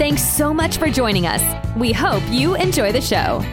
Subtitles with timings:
[0.00, 1.42] Thanks so much for joining us.
[1.76, 3.44] We hope you enjoy the show.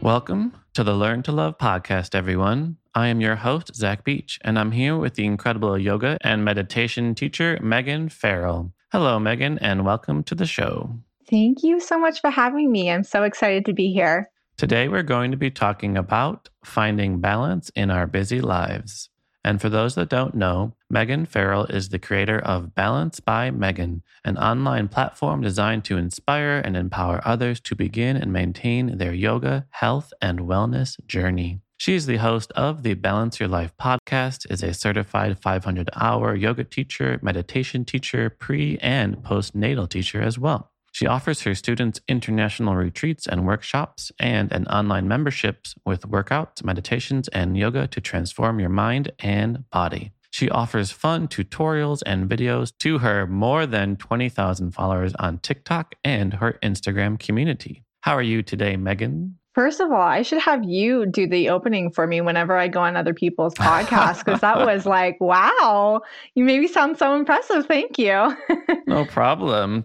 [0.00, 2.78] Welcome to the Learn to Love podcast, everyone.
[2.94, 7.14] I am your host, Zach Beach, and I'm here with the incredible yoga and meditation
[7.14, 8.72] teacher, Meghan Pherrill.
[8.90, 10.96] Hello, Meghan, and welcome to the show.
[11.28, 12.90] Thank you so much for having me.
[12.90, 14.30] I'm so excited to be here.
[14.56, 19.10] Today, we're going to be talking about finding balance in our busy lives.
[19.46, 24.02] And for those that don't know, Meghan Pherrill is the creator of Balance by Meghan,
[24.24, 29.68] an online platform designed to inspire and empower others to begin and maintain their yoga,
[29.70, 31.60] health, and wellness journey.
[31.76, 36.34] She is the host of the Balance Your Life podcast, is a certified 500 hour
[36.34, 40.72] yoga teacher, meditation teacher, pre and postnatal teacher as well.
[40.96, 47.28] She offers her students international retreats and workshops and an online memberships with workouts, meditations,
[47.28, 50.12] and yoga to transform your mind and body.
[50.30, 56.32] She offers fun tutorials and videos to her more than 20,000 followers on TikTok and
[56.32, 57.82] her Instagram community.
[58.00, 59.32] How are you today, Meghan?
[59.56, 62.80] First of all, I should have you do the opening for me whenever I go
[62.80, 66.02] on other people's podcasts because that was like, wow,
[66.34, 67.64] you made me sound so impressive.
[67.64, 68.36] Thank you.
[68.86, 69.84] no problem.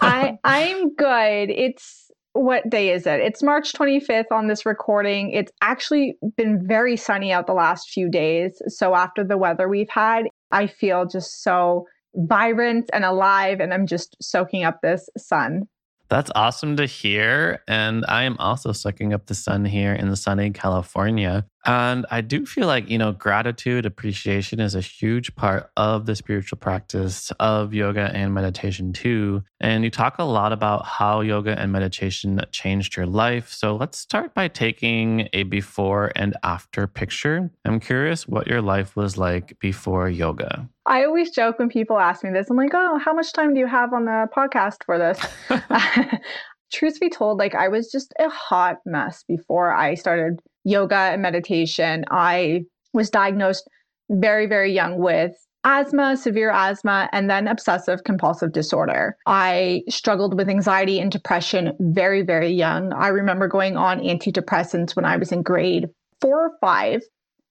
[0.00, 1.50] I I'm good.
[1.50, 3.20] It's what day is it?
[3.20, 5.32] It's March 25th on this recording.
[5.32, 8.62] It's actually been very sunny out the last few days.
[8.68, 11.84] So after the weather we've had, I feel just so
[12.14, 15.68] vibrant and alive and I'm just soaking up this sun.
[16.10, 17.62] That's awesome to hear.
[17.68, 21.46] And I am also sucking up the sun here in sunny California.
[21.64, 26.16] And I do feel like, you know, gratitude, appreciation is a huge part of the
[26.16, 29.42] spiritual practice of yoga and meditation too.
[29.60, 33.52] And you talk a lot about how yoga and meditation changed your life.
[33.52, 37.50] So let's start by taking a before and after picture.
[37.64, 40.68] I'm curious what your life was like before yoga.
[40.86, 42.48] I always joke when people ask me this.
[42.48, 45.20] I'm like, oh, how much time do you have on the podcast for this?
[46.72, 51.22] Truth be told, like I was just a hot mess before I started yoga and
[51.22, 52.04] meditation.
[52.10, 53.68] I was diagnosed
[54.10, 55.32] very, very young with
[55.64, 59.16] asthma, severe asthma, and then obsessive compulsive disorder.
[59.26, 62.92] I struggled with anxiety and depression very, very young.
[62.92, 65.88] I remember going on antidepressants when I was in grade
[66.20, 67.02] four or five.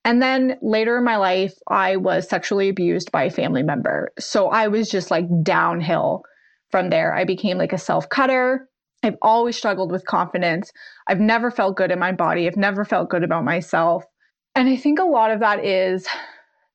[0.06, 4.12] And then later in my life, I was sexually abused by a family member.
[4.18, 6.24] So I was just like downhill
[6.72, 7.14] from there.
[7.14, 8.69] I became like a self cutter.
[9.04, 10.72] I've always struggled with confidence.
[11.08, 12.48] I've never felt good in my body.
[12.48, 14.06] I've never felt good about myself.
[14.56, 16.08] And I think a lot of that is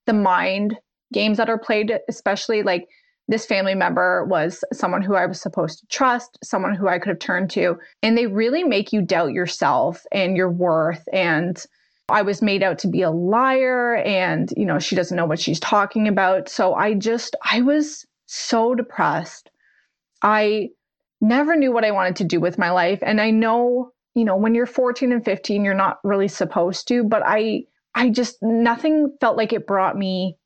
[0.07, 0.77] the mind
[1.13, 2.89] games that are played, especially like
[3.29, 7.09] this family member was someone who I was supposed to trust, someone who I could
[7.09, 7.79] have turned to.
[8.03, 11.07] And they really make you doubt yourself and your worth.
[11.13, 11.63] And
[12.11, 15.41] I was made out to be a liar and, you know, she doesn't know what
[15.41, 16.49] she's talking about.
[16.51, 19.51] So I just, I was so depressed.
[20.23, 20.71] I
[21.25, 22.99] never knew what I wanted to do with my life.
[23.03, 27.05] And I know, you know, when you're 14 and 15, you're not really supposed to,
[27.05, 27.65] but I,
[27.95, 30.37] I just, nothing felt like it brought me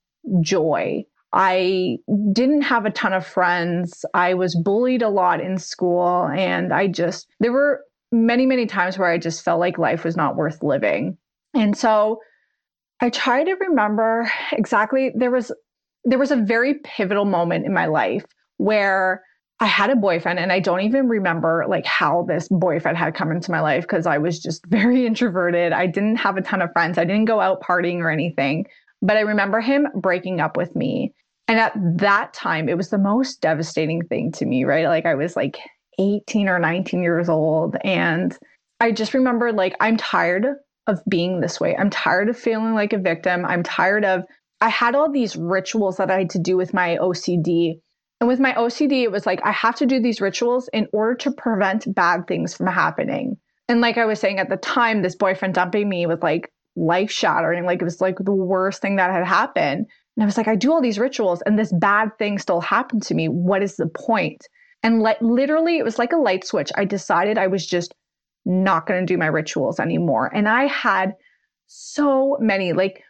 [0.40, 1.04] joy.
[1.32, 1.98] I
[2.32, 4.04] didn't have a ton of friends.
[4.14, 6.26] I was bullied a lot in school.
[6.28, 10.16] And I just, there were many, many times where I just felt like life was
[10.16, 11.18] not worth living.
[11.54, 12.20] And so
[13.00, 15.52] I try to remember exactly, there was,
[16.04, 18.24] there was a very pivotal moment in my life
[18.56, 19.22] where
[19.60, 23.32] I had a boyfriend and I don't even remember like how this boyfriend had come
[23.32, 25.72] into my life because I was just very introverted.
[25.72, 26.98] I didn't have a ton of friends.
[26.98, 28.66] I didn't go out partying or anything.
[29.02, 31.14] But I remember him breaking up with me.
[31.46, 34.86] And at that time, it was the most devastating thing to me, right?
[34.86, 35.58] Like I was like
[35.98, 37.76] 18 or 19 years old.
[37.84, 38.36] And
[38.80, 40.46] I just remember like, I'm tired
[40.86, 41.76] of being this way.
[41.76, 43.44] I'm tired of feeling like a victim.
[43.44, 44.24] I'm tired of,
[44.60, 47.80] I had all these rituals that I had to do with my OCD
[48.20, 51.14] and with my OCD, it was like, I have to do these rituals in order
[51.16, 53.36] to prevent bad things from happening.
[53.68, 57.10] And like I was saying at the time, this boyfriend dumping me was like life
[57.10, 57.64] shattering.
[57.64, 59.86] Like it was like the worst thing that had happened.
[60.16, 63.02] And I was like, I do all these rituals and this bad thing still happened
[63.04, 63.28] to me.
[63.28, 64.46] What is the point?
[64.82, 66.72] And like literally, it was like a light switch.
[66.76, 67.94] I decided I was just
[68.44, 70.30] not going to do my rituals anymore.
[70.34, 71.14] And I had
[71.66, 73.04] so many, like,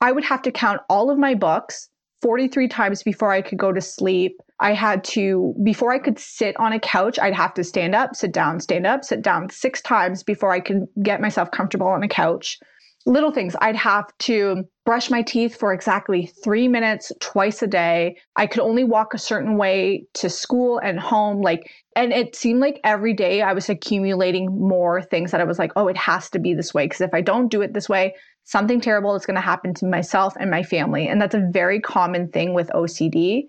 [0.00, 1.88] I would have to count all of my books
[2.24, 4.40] 43 times before I could go to sleep.
[4.58, 8.16] I had to, before I could sit on a couch, I'd have to stand up,
[8.16, 12.02] sit down, stand up, sit down six times before I could get myself comfortable on
[12.02, 12.58] a couch.
[13.06, 18.16] Little things, I'd have to brush my teeth for exactly three minutes twice a day.
[18.36, 21.42] I could only walk a certain way to school and home.
[21.42, 25.58] Like, and it seemed like every day I was accumulating more things that I was
[25.58, 26.86] like, oh, it has to be this way.
[26.86, 28.14] Because if I don't do it this way,
[28.44, 31.06] something terrible is going to happen to myself and my family.
[31.06, 33.44] And that's a very common thing with OCD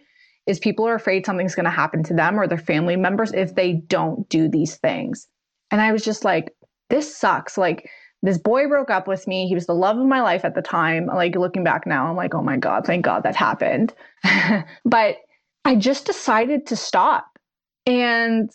[0.47, 3.55] is people are afraid something's going to happen to them or their family members if
[3.55, 5.27] they don't do these things.
[5.71, 6.53] And I was just like,
[6.89, 7.57] this sucks.
[7.57, 7.89] Like
[8.25, 9.47] this boy broke up with me.
[9.47, 11.07] He was the love of my life at the time.
[11.07, 13.93] Like looking back now, I'm like, oh my God, thank God that happened.
[14.85, 15.17] but
[15.63, 17.27] I just decided to stop.
[17.85, 18.49] And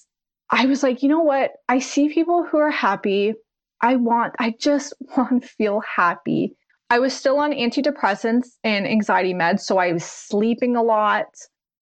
[0.50, 1.52] I was like, you know what?
[1.68, 3.34] I see people who are happy
[3.80, 6.56] I want, I just want to feel happy.
[6.90, 11.26] I was still on antidepressants and anxiety meds, so I was sleeping a lot.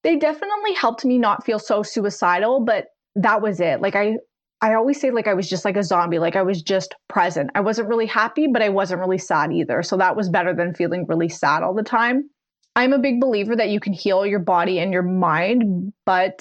[0.03, 3.81] They definitely helped me not feel so suicidal, but that was it.
[3.81, 4.17] Like I
[4.61, 7.49] I always say like I was just like a zombie, like I was just present.
[7.55, 9.83] I wasn't really happy, but I wasn't really sad either.
[9.83, 12.29] So that was better than feeling really sad all the time.
[12.75, 16.39] I'm a big believer that you can heal your body and your mind, but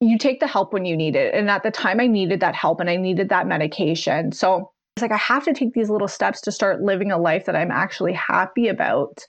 [0.00, 1.32] you take the help when you need it.
[1.34, 4.32] And at the time I needed that help and I needed that medication.
[4.32, 7.46] So it's like I have to take these little steps to start living a life
[7.46, 9.24] that I'm actually happy about.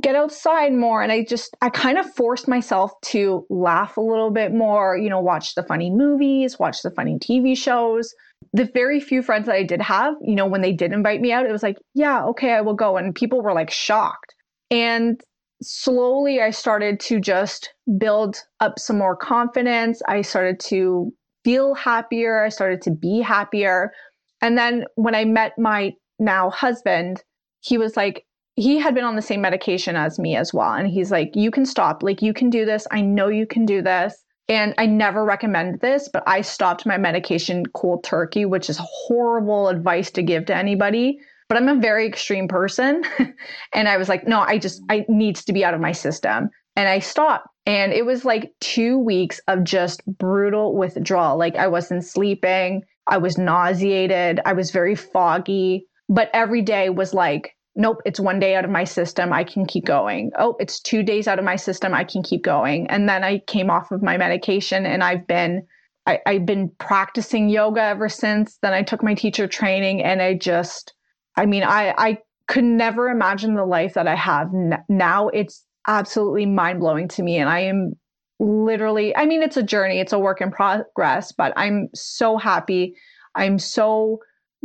[0.00, 1.02] Get outside more.
[1.02, 5.08] And I just, I kind of forced myself to laugh a little bit more, you
[5.08, 8.14] know, watch the funny movies, watch the funny TV shows.
[8.52, 11.32] The very few friends that I did have, you know, when they did invite me
[11.32, 12.96] out, it was like, yeah, okay, I will go.
[12.96, 14.34] And people were like shocked.
[14.70, 15.20] And
[15.62, 20.02] slowly I started to just build up some more confidence.
[20.06, 21.12] I started to
[21.44, 22.44] feel happier.
[22.44, 23.92] I started to be happier.
[24.40, 27.22] And then when I met my now husband,
[27.60, 28.24] he was like,
[28.58, 30.72] he had been on the same medication as me as well.
[30.72, 32.02] And he's like, you can stop.
[32.02, 32.88] Like, you can do this.
[32.90, 34.24] I know you can do this.
[34.48, 39.68] And I never recommend this, but I stopped my medication cold turkey, which is horrible
[39.68, 41.20] advice to give to anybody.
[41.48, 43.04] But I'm a very extreme person.
[43.74, 46.50] and I was like, no, I just, I needs to be out of my system.
[46.74, 47.46] And I stopped.
[47.64, 51.38] And it was like two weeks of just brutal withdrawal.
[51.38, 52.82] Like I wasn't sleeping.
[53.06, 54.40] I was nauseated.
[54.44, 55.86] I was very foggy.
[56.08, 59.32] But every day was like, nope, it's one day out of my system.
[59.32, 60.32] I can keep going.
[60.36, 61.94] Oh, it's two days out of my system.
[61.94, 62.88] I can keep going.
[62.88, 65.62] And then I came off of my medication and I've been,
[66.04, 68.58] I, have been practicing yoga ever since.
[68.62, 70.92] Then I took my teacher training and I just,
[71.36, 74.48] I mean, I, I could never imagine the life that I have
[74.88, 75.28] now.
[75.28, 77.38] It's absolutely mind blowing to me.
[77.38, 77.92] And I am
[78.40, 82.96] literally, I mean, it's a journey, it's a work in progress, but I'm so happy.
[83.36, 84.18] I'm so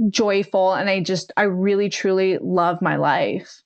[0.10, 0.74] joyful.
[0.74, 3.62] And I just, I really, truly love my life.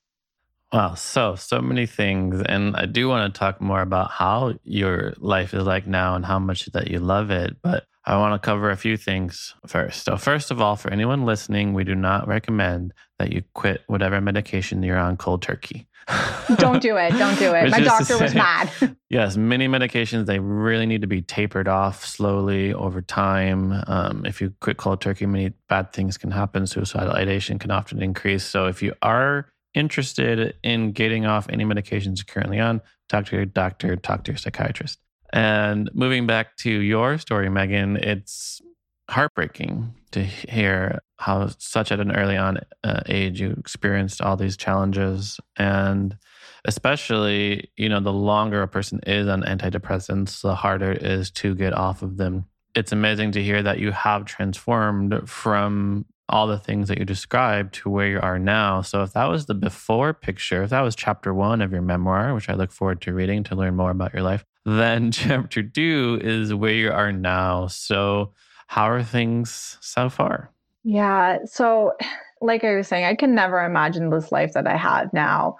[0.73, 5.13] Wow, so so many things, and I do want to talk more about how your
[5.17, 7.55] life is like now and how much that you love it.
[7.61, 10.05] But I want to cover a few things first.
[10.05, 14.21] So, first of all, for anyone listening, we do not recommend that you quit whatever
[14.21, 15.89] medication you're on cold turkey.
[16.55, 17.11] don't do it.
[17.17, 17.69] Don't do it.
[17.69, 18.71] My doctor say, was mad.
[19.09, 23.83] yes, many medications they really need to be tapered off slowly over time.
[23.87, 26.65] Um, if you quit cold turkey, many bad things can happen.
[26.65, 28.45] Suicidal ideation can often increase.
[28.45, 33.35] So if you are interested in getting off any medications you're currently on, talk to
[33.35, 34.97] your doctor, talk to your psychiatrist.
[35.33, 38.61] And moving back to your story, Meghan, it's
[39.09, 44.57] heartbreaking to hear how such at an early on uh, age you experienced all these
[44.57, 45.39] challenges.
[45.57, 46.17] And
[46.65, 51.55] especially you know the longer a person is on antidepressants the harder it is to
[51.55, 52.45] get off of them.
[52.75, 57.73] It's amazing to hear that you have transformed from all the things that you described
[57.73, 60.95] to where you are now so if that was the before picture if that was
[60.95, 64.13] chapter one of your memoir which i look forward to reading to learn more about
[64.13, 68.33] your life then chapter two is where you are now so
[68.67, 70.51] how are things so far?
[70.83, 71.39] Yeah.
[71.45, 71.93] So,
[72.41, 75.55] like I was saying, I can never imagine this life that I have now.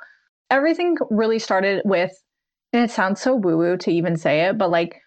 [0.50, 2.12] Everything really started with,
[2.72, 5.02] and it sounds so woo woo to even say it, but like,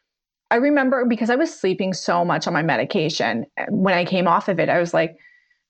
[0.51, 3.47] I remember because I was sleeping so much on my medication.
[3.57, 5.17] Eh, when I came off of it, I was like,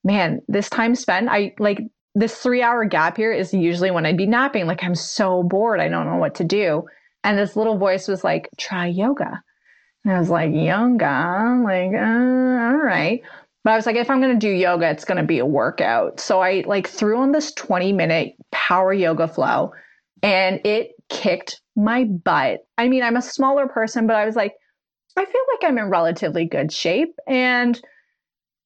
[0.04, 1.80] man, this time spent, I like
[2.14, 4.66] this three hour gap here is usually when I'd be napping.
[4.66, 5.80] Like, I'm so bored.
[5.80, 6.85] I don't know what to do.
[7.23, 9.42] And this little voice was like, try yoga.
[10.04, 13.21] And I was like, yoga, like, uh, all right.
[13.62, 15.47] But I was like, if I'm going to do yoga, it's going to be a
[15.47, 16.19] workout.
[16.19, 19.73] So I like threw on this 20 minute power yoga flow
[20.23, 22.61] and it kicked my butt.
[22.78, 24.54] I mean, I'm a smaller person, but I was like,
[25.16, 27.14] I feel like I'm in relatively good shape.
[27.26, 27.78] And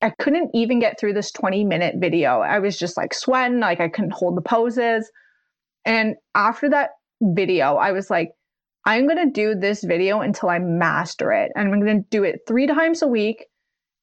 [0.04, 2.40] I couldn't even get through this 20 minute video.
[2.40, 5.11] I was just like sweating, like I couldn't hold the poses.
[5.87, 6.90] And after that
[7.23, 8.28] video, I was like,
[8.84, 11.52] I'm going to do this video until I master it.
[11.56, 13.46] And I'm going to do it three times a week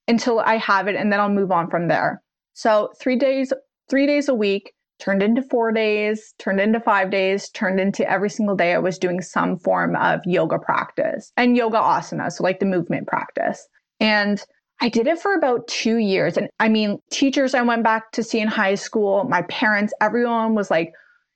[0.08, 0.96] until I have it.
[0.96, 2.24] And then I'll move on from there.
[2.56, 3.54] So three days,
[3.88, 8.32] three days a week turned into four days, turned into five days, turned into every
[8.32, 12.32] single day I was doing some form of yoga practice and yoga asana.
[12.32, 13.68] So like the movement practice.
[14.00, 14.44] And
[14.82, 16.38] I did it for about two years.
[16.38, 20.56] And I mean, teachers I went back to see in high school, my parents, everyone
[20.56, 20.92] was like,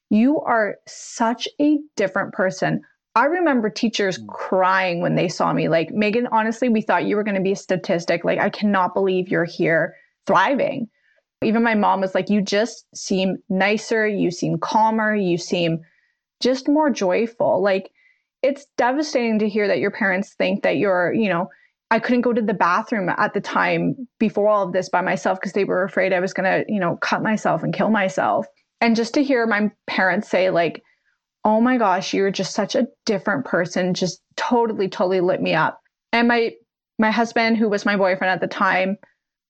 [0.10, 2.82] you are such a different person.
[3.14, 4.28] I remember teachers mm.
[4.28, 5.70] crying when they saw me.
[5.70, 8.26] Like, Meghan, honestly, we thought you were going to be a statistic.
[8.26, 10.90] Like, I cannot believe you're here thriving.
[11.44, 14.08] Even my mom was like, You just seem nicer.
[14.08, 15.16] You seem calmer.
[15.16, 15.82] You seem
[16.42, 17.62] just more joyful.
[17.62, 17.92] Like,
[18.42, 21.50] it's devastating to hear that your parents think that you're, you know,
[21.92, 25.40] I couldn't go to the bathroom at the time before all of this by myself
[25.40, 28.48] because they were afraid I was going to, you know, cut myself and kill myself.
[28.82, 30.84] And just to hear my parents say, like,
[31.44, 35.80] oh my gosh, you're just such a different person, just totally, totally lit me up.
[36.12, 36.54] And my
[36.98, 38.98] my husband, who was my boyfriend at the time,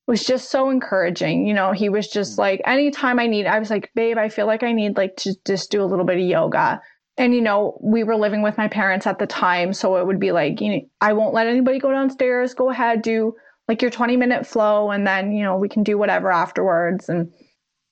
[0.08, 1.48] was just so encouraging.
[1.48, 2.39] You know, he was just mm.
[2.39, 5.36] like, anytime I need, I was like, babe, I feel like I need like to
[5.46, 6.82] just do a little bit of yoga.
[7.17, 9.72] And, you know, we were living with my parents at the time.
[9.74, 12.53] So it would be like, you know, I won't let anybody go downstairs.
[12.53, 13.36] Go ahead, do
[13.67, 14.91] like your 20 minute flow.
[14.91, 17.07] And then, you know, we can do whatever afterwards.
[17.07, 17.31] And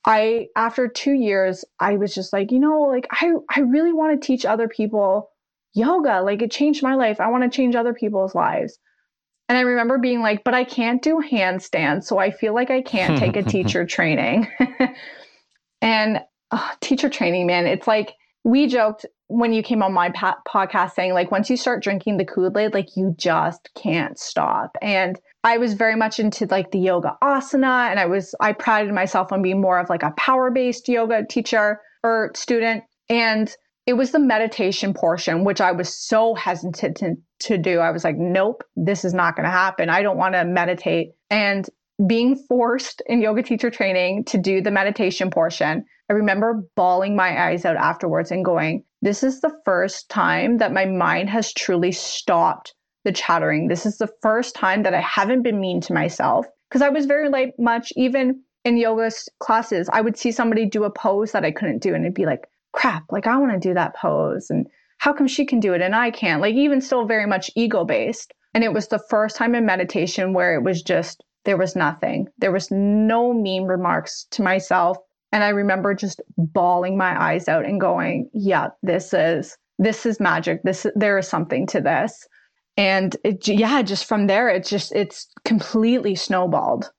[0.06, 4.22] I, after two years, I was just like, you know, like I, I really want
[4.22, 5.30] to teach other people
[5.74, 6.22] yoga.
[6.22, 7.22] Like it changed my life.
[7.22, 8.78] I want to change other people's lives.
[9.50, 12.06] And I remember being like, but I can't do handstands.
[12.06, 14.48] So I feel like I can't take a teacher training.
[15.82, 18.14] and oh, teacher training, man, it's like
[18.44, 22.18] we joked when you came on my pa- podcast saying, like, once you start drinking
[22.18, 24.78] the Kool Aid, like, you just can't stop.
[24.82, 28.94] And I was very much into like the yoga asana, and I was, I prided
[28.94, 32.84] myself on being more of like a power based yoga teacher or student.
[33.10, 33.54] And
[33.86, 37.80] it was the meditation portion, which I was so hesitant to, to do.
[37.80, 39.90] I was like, nope, this is not going to happen.
[39.90, 41.10] I don't want to meditate.
[41.30, 41.68] And
[42.08, 47.50] being forced in yoga teacher training to do the meditation portion, I remember bawling my
[47.50, 51.92] eyes out afterwards and going, this is the first time that my mind has truly
[51.92, 52.74] stopped
[53.04, 53.68] the chattering.
[53.68, 57.06] This is the first time that I haven't been mean to myself because I was
[57.06, 61.46] very like much even in yoga classes, I would see somebody do a pose that
[61.46, 64.50] I couldn't do and it'd be like, crap, like I want to do that pose.
[64.50, 66.42] And how come she can do it and I can't?
[66.42, 68.34] Like, even still very much ego based.
[68.54, 72.28] And it was the first time in meditation where it was just, there was nothing.
[72.38, 74.98] There was no mean remarks to myself.
[75.32, 80.20] And I remember just bawling my eyes out and going, yeah, this is, this is
[80.20, 80.62] magic.
[80.64, 82.28] This, there is something to this.
[82.78, 86.92] And it, yeah, just from there, it's just, it's completely snowballed.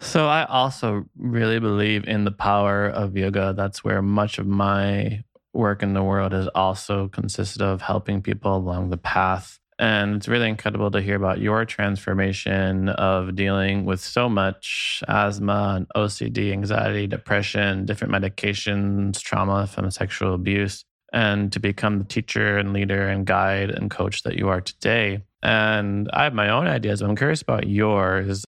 [0.00, 3.54] So I also really believe in the power of yoga.
[3.56, 8.56] That's where much of my work in the world has also consisted of helping people
[8.56, 9.60] along the path.
[9.82, 15.74] And it's really incredible to hear about your transformation of dealing with so much asthma
[15.74, 22.58] and OCD, anxiety, depression, different medications, trauma from sexual abuse, and to become the teacher
[22.58, 25.24] and leader and guide and coach that you are today.
[25.42, 27.00] And I have my own ideas.
[27.00, 28.44] but I'm curious about yours.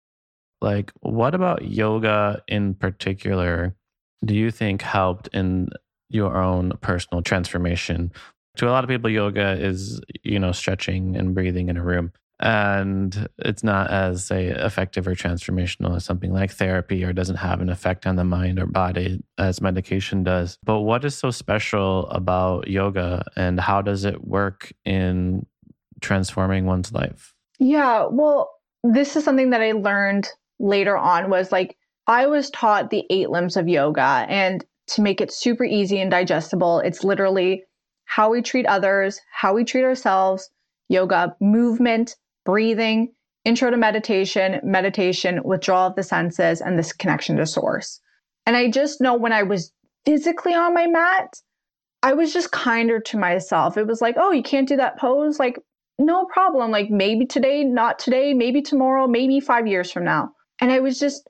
[0.60, 3.74] Like, what about yoga in particular
[4.22, 5.70] do you think helped in
[6.10, 8.12] your own personal transformation?
[8.56, 12.12] To a lot of people, yoga is, you know, stretching and breathing in a room.
[12.40, 17.60] And it's not as, say, effective or transformational as something like therapy or doesn't have
[17.60, 20.58] an effect on the mind or body as medication does.
[20.64, 25.46] But what is so special about yoga and how does it work in
[26.00, 27.32] transforming one's life?
[27.60, 28.50] Yeah, well,
[28.82, 30.28] this is something that I learned
[30.58, 31.76] later on was like
[32.08, 36.10] I was taught the eight limbs of yoga and to make it super easy and
[36.10, 37.62] digestible, it's literally
[38.14, 40.50] how we treat others, how we treat ourselves,
[40.88, 42.14] yoga, movement,
[42.44, 43.10] breathing,
[43.46, 48.00] intro to meditation, meditation, withdrawal of the senses, and this connection to source.
[48.44, 49.72] And I just know when I was
[50.04, 51.40] physically on my mat,
[52.02, 53.78] I was just kinder to myself.
[53.78, 55.38] It was like, oh, you can't do that pose?
[55.38, 55.58] Like,
[55.98, 56.70] no problem.
[56.70, 60.28] Like, maybe today, not today, maybe tomorrow, maybe five years from now.
[60.60, 61.26] And I was just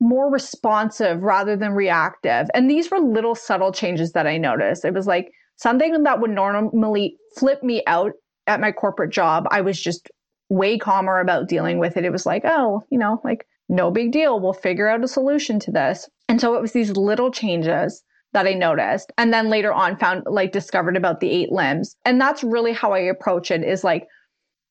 [0.00, 2.48] more responsive rather than reactive.
[2.54, 4.84] And these were little subtle changes that I noticed.
[4.86, 8.12] It was like something that would normally flip me out
[8.46, 9.46] at my corporate job.
[9.50, 10.10] I was just
[10.48, 12.04] way calmer about dealing with it.
[12.04, 14.40] It was like, oh, you know, like no big deal.
[14.40, 16.08] We'll figure out a solution to this.
[16.28, 19.12] And so it was these little changes that I noticed.
[19.18, 21.96] And then later on found like discovered about the eight limbs.
[22.04, 24.06] And that's really how I approach it is like,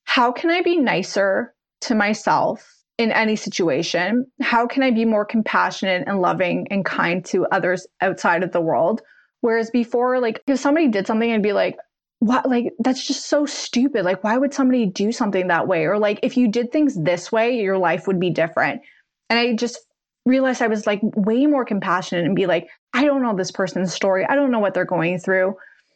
[0.04, 4.26] how can I be nicer to myself in any situation?
[4.42, 8.62] How can I be more compassionate and loving and kind to others outside of the
[8.62, 9.02] world?
[9.42, 11.78] Whereas before, like if somebody did something, I'd be like,
[12.20, 14.06] what like that's just so stupid.
[14.06, 15.86] Like why would somebody do something that way?
[15.86, 18.82] Or like if you did things this way, your life would be different.
[19.30, 19.80] And I just
[20.26, 23.94] realized I was like way more compassionate and be like, I don't know this person's
[23.94, 24.24] story.
[24.24, 25.56] I don't know what they're going through.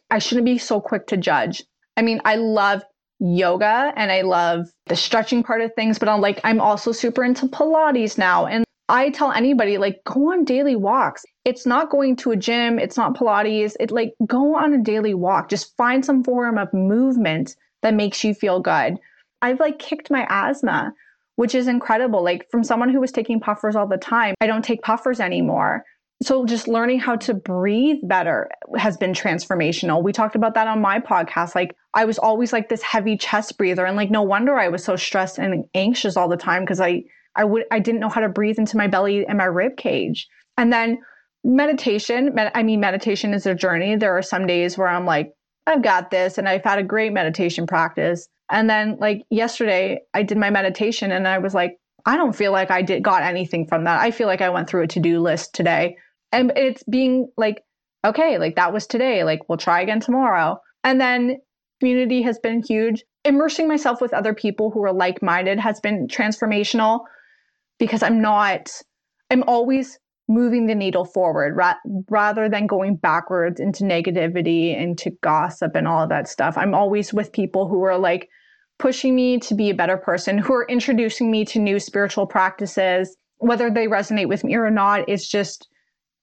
[0.10, 1.64] I shouldn't be so quick to judge.
[1.96, 2.84] I mean, I love
[3.20, 7.24] yoga and I love the stretching part of things, but I'm like, I'm also super
[7.24, 8.48] into Pilates now.
[8.48, 11.25] And I tell anybody, like, go on daily walks.
[11.44, 13.75] It's not going to a gym, it's not Pilates.
[13.80, 15.50] It like go on a daily walk.
[15.50, 18.98] Just find some form of movement that makes you feel good.
[19.42, 20.94] I've like kicked my asthma,
[21.36, 22.24] which is incredible.
[22.24, 25.84] Like from someone who was taking puffers all the time, I don't take puffers anymore.
[26.24, 30.01] So just learning how to breathe better has been transformational.
[30.01, 31.54] We talked about that on my podcast.
[31.54, 34.84] Like I was always like this heavy chest breather and like no wonder I was
[34.84, 37.04] so stressed and anxious all the time because I
[37.36, 40.27] I would I didn't know how to breathe into my belly and my rib cage.
[40.58, 41.00] And then
[41.44, 43.96] meditation, med- I mean meditation is a journey.
[43.96, 45.34] There are some days where I'm like
[45.68, 48.27] I've got this and I've had a great meditation practice.
[48.51, 52.51] And then like yesterday I did my meditation and I was like I don't feel
[52.51, 54.00] like I did got anything from that.
[54.00, 55.98] I feel like I went through a to-do list today.
[56.32, 57.63] And it's being like
[58.06, 60.62] okay, like that was today, like we'll try again tomorrow.
[60.84, 61.38] And then
[61.80, 63.04] community has been huge.
[63.24, 67.01] Immersing myself with other people who are like-minded has been transformational
[67.79, 68.72] because I'm not,
[69.29, 71.75] I'm always moving the needle forward ra-
[72.10, 76.58] rather than going backwards into negativity, into gossip and all of that stuff.
[76.58, 78.29] I'm always with people who are like
[78.79, 83.15] pushing me to be a better person, who are introducing me to new spiritual practices,
[83.38, 85.08] whether they resonate with me or not.
[85.08, 85.67] It's just,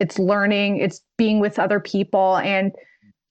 [0.01, 2.39] it's learning, it's being with other people.
[2.39, 2.73] And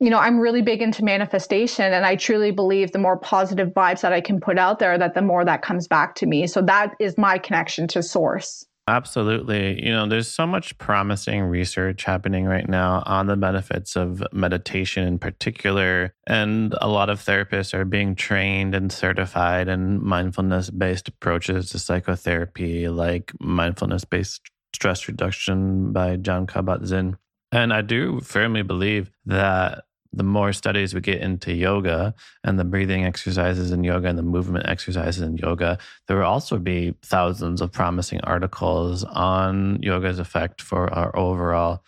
[0.02, 4.02] you know, I'm really big into manifestation and I truly believe the more positive vibes
[4.02, 6.48] that I can put out there, that the more that comes back to me.
[6.48, 8.66] So that is my connection to source.
[8.88, 9.86] Absolutely.
[9.86, 15.08] You know, there's so much promising research happening right now on the benefits of meditation
[15.08, 16.16] in particular.
[16.26, 21.80] And a lot of therapists are being trained and certified in mindfulness based approaches to
[21.80, 24.42] psychotherapy, like mindfulness based
[24.74, 27.18] stress reduction by Jon Kabat Zinn.
[27.52, 32.64] And I do firmly believe that the more studies we get into yoga and the
[32.64, 37.62] breathing exercises in yoga and the movement exercises in yoga, there will also be thousands
[37.62, 41.84] of promising articles on yoga's effect for our overall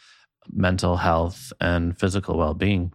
[0.52, 2.94] mental health and physical well being.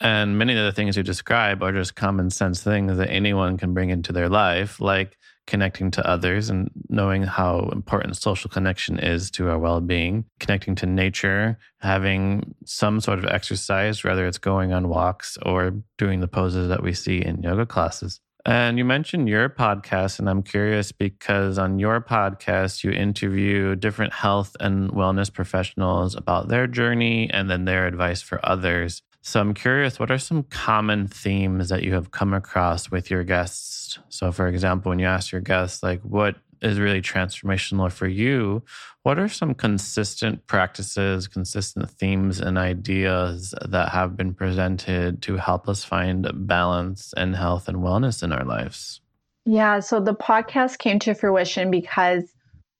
[0.00, 3.74] And many of the things you describe are just common sense things that anyone can
[3.74, 5.18] bring into their life, like
[5.50, 10.74] connecting to others and knowing how important social connection is to our well being, connecting
[10.76, 16.28] to nature, having some sort of exercise, whether it's going on walks or doing the
[16.28, 18.20] poses that we see in yoga classes.
[18.46, 24.14] And you mentioned your podcast, and I'm curious because on your podcast, you interview different
[24.14, 29.02] health and wellness professionals about their journey and then their advice for others.
[29.22, 33.22] So I'm curious, what are some common themes that you have come across with your
[33.22, 33.98] guests?
[34.08, 38.62] So, for example, when you ask your guests, like, what is really transformational for you,
[39.02, 45.68] what are some consistent practices, consistent themes, and ideas that have been presented to help
[45.68, 49.00] us find balance and health and wellness in our lives?
[49.44, 52.24] Yeah, so the podcast came to fruition because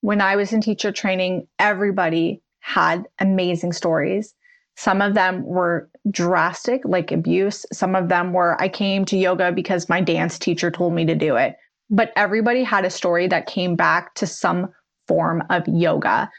[0.02, 4.34] when I was in teacher training, everybody had amazing stories.
[4.76, 7.66] Some of them were drastic, like abuse.
[7.72, 11.14] Some of them were, I came to yoga because my dance teacher told me to
[11.14, 11.56] do it.
[11.90, 14.68] But everybody had a story that came back to some
[15.06, 16.30] form of yoga.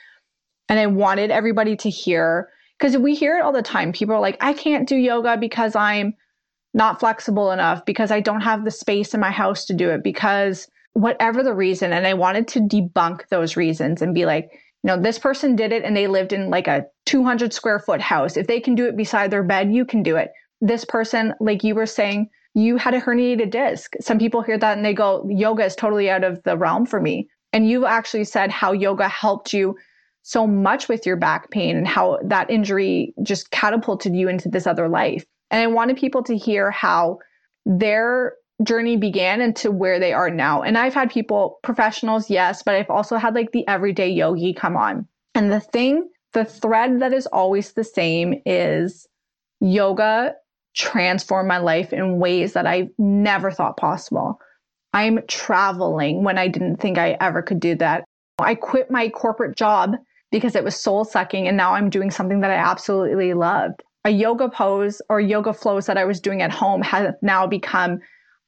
[0.69, 3.91] And I wanted everybody to hear, because we hear it all the time.
[3.91, 6.13] People are like, I can't do yoga because I'm
[6.73, 10.03] not flexible enough, because I don't have the space in my house to do it,
[10.03, 11.91] because whatever the reason.
[11.91, 14.49] And I wanted to debunk those reasons and be like,
[14.83, 17.99] you know, this person did it and they lived in like a 200 square foot
[17.99, 18.37] house.
[18.37, 20.31] If they can do it beside their bed, you can do it.
[20.61, 23.95] This person, like you were saying, you had a herniated disc.
[23.99, 27.01] Some people hear that and they go, yoga is totally out of the realm for
[27.01, 27.27] me.
[27.51, 29.77] And you actually said how yoga helped you
[30.21, 34.65] so much with your back pain and how that injury just catapulted you into this
[34.65, 35.25] other life.
[35.49, 37.19] And I wanted people to hear how
[37.65, 40.61] their journey began and to where they are now.
[40.61, 44.77] And I've had people, professionals, yes, but I've also had like the everyday yogi come
[44.77, 45.07] on.
[45.35, 49.07] And the thing, the thread that is always the same is
[49.59, 50.35] yoga
[50.75, 54.39] transformed my life in ways that I never thought possible.
[54.93, 58.05] I'm traveling when I didn't think I ever could do that.
[58.39, 59.95] I quit my corporate job
[60.31, 63.83] because it was soul sucking and now I'm doing something that I absolutely loved.
[64.05, 67.99] A yoga pose or yoga flows that I was doing at home have now become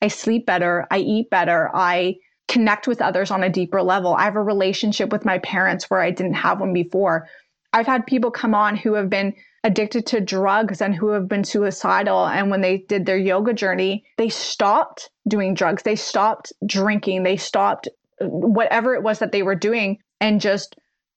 [0.02, 0.86] I sleep better.
[0.91, 1.69] I eat better.
[1.74, 2.15] I
[2.50, 4.13] connect with others on a deeper level.
[4.13, 7.28] I have a relationship with my parents where I didn't have one before.
[7.74, 9.34] I've had people come on who have been
[9.64, 12.28] addicted to drugs and who have been suicidal.
[12.28, 17.38] And when they did their yoga journey, they stopped doing drugs, they stopped drinking, they
[17.38, 17.88] stopped
[18.22, 20.76] uh, whatever it was that they were doing and just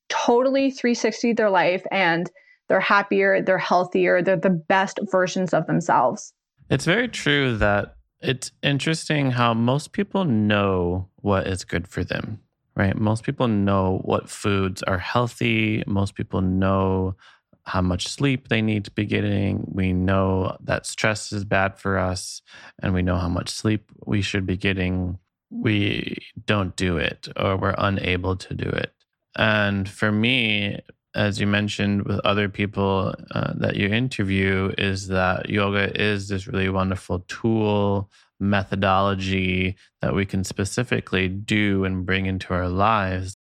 [0.09, 2.31] totally 360 their life and
[2.69, 6.33] they're happier, they're healthier, they're the best versions of themselves.
[6.71, 12.40] It's very true that it's interesting how most people know what is good for them,
[12.76, 12.96] right?
[12.96, 15.82] Most people know what foods are healthy.
[15.86, 17.16] Most people know
[17.64, 19.64] how much sleep they need to be getting.
[19.72, 22.42] We know that stress is bad for us,
[22.80, 25.18] and we know how much sleep we should be getting.
[25.50, 28.92] We don't do it, or we're unable to do it.
[29.36, 30.80] And for me,
[31.14, 36.46] as you mentioned with other people uh, that you interview, is that yoga is this
[36.46, 43.37] really wonderful tool, methodology that we can specifically do and bring into our lives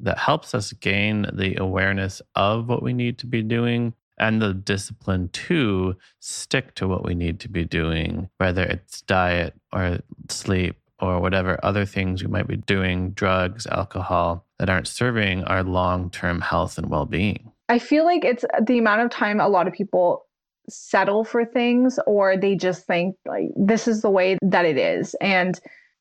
[0.00, 4.54] that helps us gain the awareness of what we need to be doing and the
[4.54, 10.76] discipline to stick to what we need to be doing, whether it's diet or sleep
[10.98, 16.10] or whatever other things we might be doing, drugs, alcohol, that aren't serving our long
[16.10, 17.52] term health and well being.
[17.68, 20.25] I feel like it's the amount of time a lot of people
[20.68, 25.14] settle for things or they just think like this is the way that it is.
[25.20, 25.58] And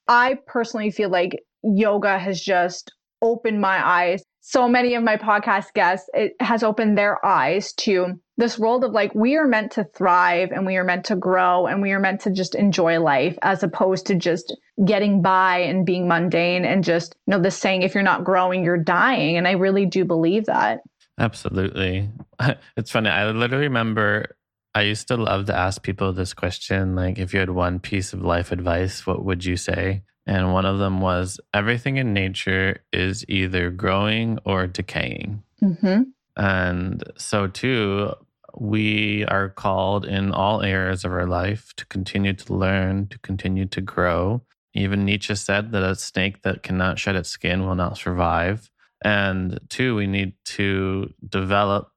[0.07, 4.23] I personally feel like yoga has just opened my eyes.
[4.41, 8.91] So many of my podcast guests, it has opened their eyes to this world of
[8.91, 11.99] like, we are meant to thrive and we are meant to grow and we are
[11.99, 16.83] meant to just enjoy life as opposed to just getting by and being mundane and
[16.83, 19.37] just, you know, the saying, if you're not growing, you're dying.
[19.37, 20.81] And I really do believe that.
[21.19, 22.09] Absolutely.
[22.75, 23.09] It's funny.
[23.09, 24.35] I literally remember
[24.75, 28.11] I used to love to ask people this question like, if you had one piece
[28.11, 30.03] of life advice, what would you say?
[30.27, 35.43] And one of them was everything in nature is either growing or decaying.
[35.63, 36.03] Mm-hmm.
[36.35, 38.15] And so, too,
[38.57, 43.67] we are called in all areas of our life to continue to learn, to continue
[43.67, 44.41] to grow.
[44.73, 48.69] Even Nietzsche said that a snake that cannot shed its skin will not survive.
[49.05, 51.91] And two, we need to develop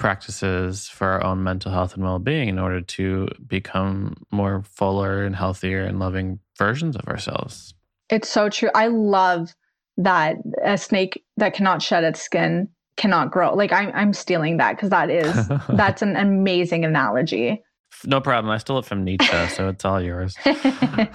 [0.00, 5.36] practices for our own mental health and well-being in order to become more fuller and
[5.36, 7.74] healthier and loving versions of ourselves.
[8.08, 8.70] It's so true.
[8.74, 9.54] I love
[9.98, 13.54] that a snake that cannot shed its skin cannot grow.
[13.54, 17.62] Like I'm I'm stealing that because that is that's an amazing analogy.
[18.04, 18.50] No problem.
[18.50, 20.36] I stole it from Nietzsche, so it's all yours.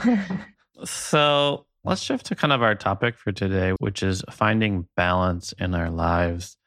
[0.84, 5.74] so let's shift to kind of our topic for today, which is finding balance in
[5.74, 6.58] our lives.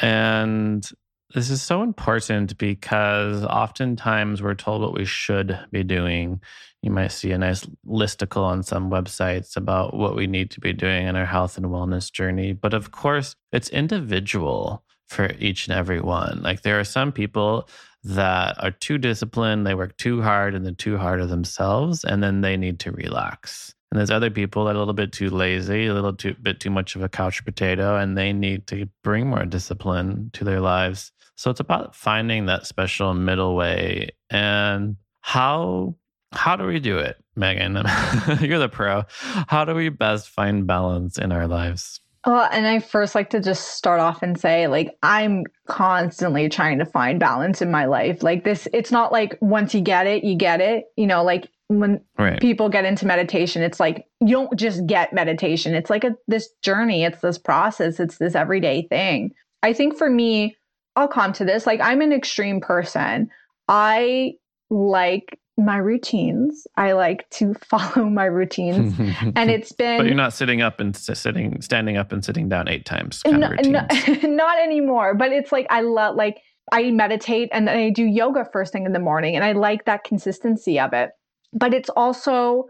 [0.00, 0.88] And
[1.34, 6.40] this is so important because oftentimes we're told what we should be doing.
[6.82, 10.72] You might see a nice listicle on some websites about what we need to be
[10.72, 12.52] doing in our health and wellness journey.
[12.52, 16.42] But of course, it's individual for each and every one.
[16.42, 17.68] Like there are some people
[18.04, 22.22] that are too disciplined, they work too hard and they're too hard on themselves, and
[22.22, 23.74] then they need to relax.
[23.90, 26.60] And there's other people that are a little bit too lazy, a little too bit
[26.60, 30.60] too much of a couch potato, and they need to bring more discipline to their
[30.60, 31.12] lives.
[31.36, 34.10] So it's about finding that special middle way.
[34.30, 35.96] And how
[36.32, 38.40] how do we do it, Meghan?
[38.46, 39.04] You're the pro.
[39.48, 42.00] How do we best find balance in our lives?
[42.26, 46.78] Well, and I first like to just start off and say, like, I'm constantly trying
[46.78, 48.22] to find balance in my life.
[48.22, 50.84] Like, this, it's not like once you get it, you get it.
[50.96, 52.40] You know, like when right.
[52.40, 55.74] people get into meditation, it's like you don't just get meditation.
[55.74, 59.32] It's like a this journey, it's this process, it's this everyday thing.
[59.64, 60.56] I think for me,
[60.96, 61.66] I'll come to this.
[61.66, 63.28] Like, I'm an extreme person.
[63.68, 64.34] I
[64.70, 66.66] like my routines.
[66.76, 68.94] I like to follow my routines,
[69.36, 69.98] and it's been.
[69.98, 73.22] But you're not sitting up and sitting, standing up and sitting down eight times.
[73.22, 73.86] Kind no, no,
[74.28, 75.14] not anymore.
[75.14, 76.38] But it's like I love like
[76.72, 79.84] I meditate and then I do yoga first thing in the morning, and I like
[79.84, 81.10] that consistency of it.
[81.52, 82.66] But it's also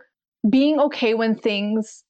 [0.49, 2.05] being okay when things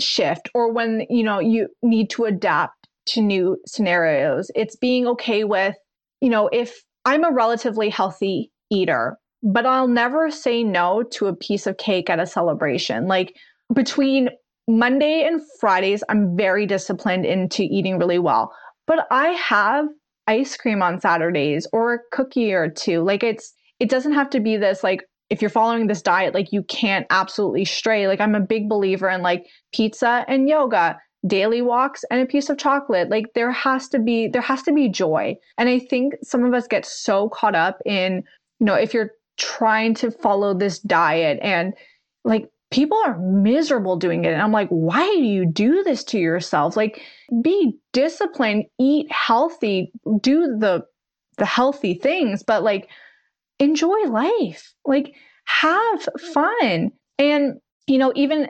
[0.00, 4.50] shift or when you know you need to adapt to new scenarios.
[4.54, 5.76] It's being okay with,
[6.20, 11.36] you know, if I'm a relatively healthy eater, but I'll never say no to a
[11.36, 13.06] piece of cake at a celebration.
[13.06, 13.34] Like
[13.74, 14.30] between
[14.66, 18.54] Monday and Fridays, I'm very disciplined into eating really well.
[18.86, 19.86] But I have
[20.26, 23.02] ice cream on Saturdays or a cookie or two.
[23.02, 26.52] Like it's it doesn't have to be this like if you're following this diet like
[26.52, 28.06] you can't absolutely stray.
[28.06, 32.50] Like I'm a big believer in like pizza and yoga daily walks and a piece
[32.50, 36.14] of chocolate like there has to be there has to be joy and i think
[36.22, 38.22] some of us get so caught up in
[38.60, 41.74] you know if you're trying to follow this diet and
[42.24, 44.32] like people are miserable doing it.
[44.32, 46.76] And I'm like, why do you do this to yourself?
[46.76, 47.00] Like,
[47.40, 50.84] be disciplined, eat healthy, do the
[51.36, 52.88] the healthy things, but like
[53.58, 54.72] enjoy life.
[54.84, 56.90] Like have fun.
[57.18, 58.48] And you know, even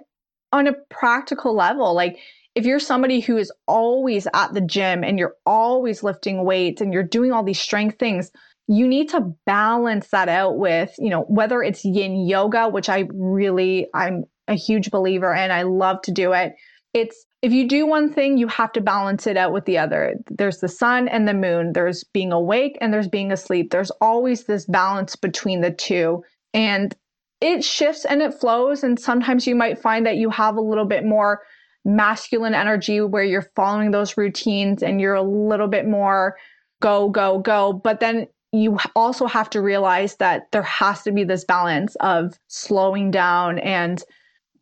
[0.53, 2.19] on a practical level, like
[2.55, 6.93] if you're somebody who is always at the gym and you're always lifting weights and
[6.93, 8.31] you're doing all these strength things,
[8.69, 13.05] you need to balance that out with, you know, whether it's yin yoga, which I
[13.12, 16.55] really, I'm a huge believer in, I love to do it.
[16.93, 20.14] It's if you do one thing, you have to balance it out with the other.
[20.31, 23.71] There's the sun and the moon, there's being awake and there's being asleep.
[23.71, 26.23] There's always this balance between the two.
[26.55, 26.95] And
[27.40, 28.83] it shifts and it flows.
[28.83, 31.43] And sometimes you might find that you have a little bit more
[31.85, 36.37] masculine energy where you're following those routines and you're a little bit more
[36.81, 37.73] go, go, go.
[37.73, 42.38] But then you also have to realize that there has to be this balance of
[42.49, 44.03] slowing down and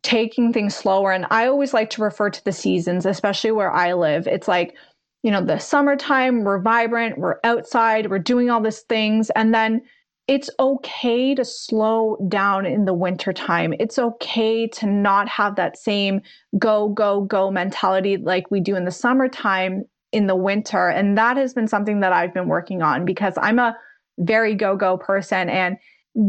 [0.03, 1.11] taking things slower.
[1.11, 4.25] And I always like to refer to the seasons, especially where I live.
[4.25, 4.75] It's like,
[5.21, 9.29] you know, the summertime, we're vibrant, we're outside, we're doing all these things.
[9.31, 9.81] And then
[10.27, 13.73] it's okay to slow down in the wintertime.
[13.79, 16.21] It's okay to not have that same
[16.57, 19.83] go, go, go mentality like we do in the summertime
[20.13, 20.87] in the winter.
[20.87, 23.75] And that has been something that I've been working on because I'm a
[24.19, 25.77] very go go person and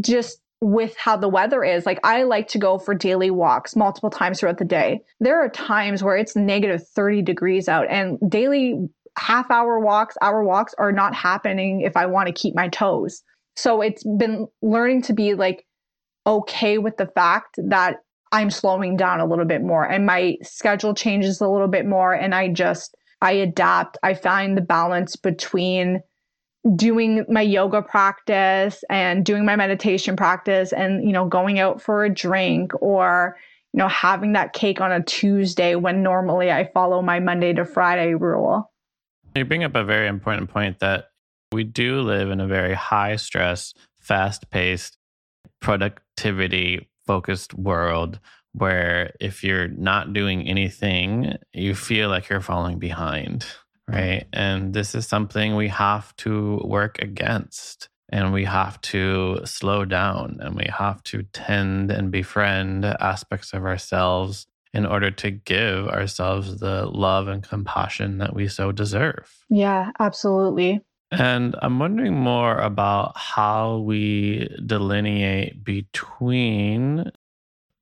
[0.00, 4.10] just with how the weather is, like I like to go for daily walks multiple
[4.10, 5.02] times throughout the day.
[5.20, 10.42] There are times where it's negative 30 degrees out and daily half hour walks, hour
[10.42, 13.22] walks are not happening if I want to keep my toes.
[13.56, 15.64] So it's been learning to be like
[16.26, 17.96] okay with the fact that
[18.32, 22.12] I'm slowing down a little bit more and my schedule changes a little bit more
[22.12, 23.96] and I just I adapt.
[24.02, 26.02] I find the balance between
[26.76, 32.04] doing my yoga practice and doing my meditation practice and you know going out for
[32.04, 33.36] a drink or
[33.72, 37.64] you know having that cake on a Tuesday when normally I follow my Monday to
[37.64, 38.70] Friday rule.
[39.34, 41.08] You bring up a very important point that
[41.54, 44.98] we do live in a very high stress, fast paced,
[45.60, 48.20] productivity focused world
[48.52, 53.46] where if you're not doing anything, you feel like you're falling behind
[53.90, 54.00] mm-hmm.
[54.00, 54.26] right?
[54.32, 57.88] And this is something we have to work against.
[58.10, 63.64] And we have to slow down and we have to tend and befriend aspects of
[63.64, 69.32] ourselves in order to give ourselves the love and compassion that we so deserve.
[69.48, 70.82] Yeah, absolutely.
[71.18, 77.10] And I'm wondering more about how we delineate between,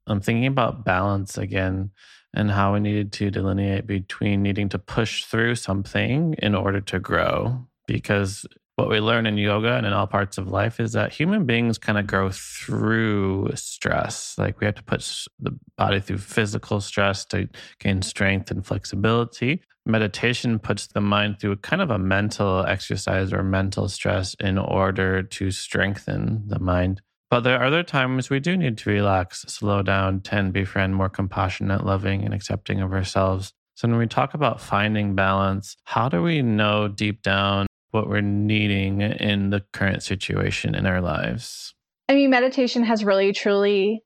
[0.07, 1.91] I'm thinking about balance again
[2.35, 6.99] and how we needed to delineate between needing to push through something in order to
[6.99, 7.67] grow.
[7.87, 11.45] Because what we learn in yoga and in all parts of life is that human
[11.45, 14.35] beings kind of grow through stress.
[14.39, 15.01] Like we have to put
[15.39, 19.63] the body through physical stress to gain strength and flexibility.
[19.85, 25.23] Meditation puts the mind through kind of a mental exercise or mental stress in order
[25.23, 27.03] to strengthen the mind.
[27.31, 31.09] But there are other times we do need to relax, slow down, tend, befriend, more
[31.09, 33.53] compassionate, loving, and accepting of ourselves.
[33.75, 38.21] So when we talk about finding balance, how do we know deep down what we're
[38.21, 41.75] needing in the current situation in our lives?
[42.09, 44.03] I mean, meditation has really truly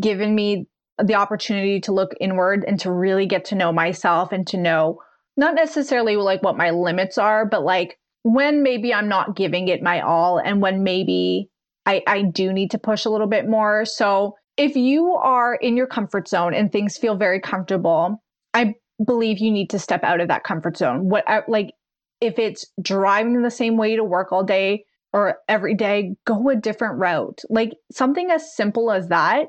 [0.00, 0.68] given me
[1.06, 5.00] the opportunity to look inward and to really get to know myself and to know
[5.36, 9.82] not necessarily like what my limits are, but like when maybe I'm not giving it
[9.82, 11.48] my all and when maybe
[11.86, 13.84] I, I do need to push a little bit more.
[13.84, 18.22] So if you are in your comfort zone and things feel very comfortable,
[18.54, 21.08] I believe you need to step out of that comfort zone.
[21.08, 21.70] What uh, like
[22.20, 26.56] if it's driving the same way to work all day or every day, go a
[26.56, 27.40] different route.
[27.48, 29.46] Like something as simple as that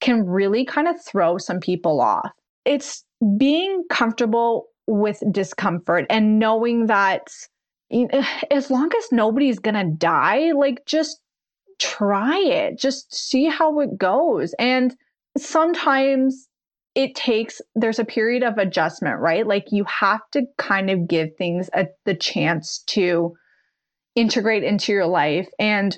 [0.00, 2.30] can really kind of throw some people off.
[2.64, 3.04] It's
[3.36, 7.28] being comfortable with discomfort and knowing that
[8.50, 11.20] as long as nobody's going to die, like just
[11.78, 14.54] try it, just see how it goes.
[14.58, 14.94] And
[15.36, 16.48] sometimes
[16.94, 19.46] it takes there's a period of adjustment, right?
[19.46, 23.34] Like you have to kind of give things a, the chance to
[24.16, 25.96] integrate into your life and